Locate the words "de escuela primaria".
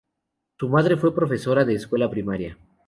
1.63-2.57